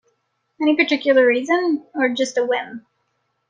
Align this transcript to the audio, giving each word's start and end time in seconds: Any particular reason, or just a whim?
Any 0.59 0.75
particular 0.75 1.27
reason, 1.27 1.85
or 1.93 2.09
just 2.09 2.35
a 2.39 2.43
whim? 2.43 2.87